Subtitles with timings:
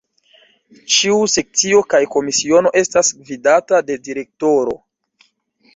[0.93, 4.77] Ĉiu Sekcio kaj Komisiono estas gvidata de Direktoro.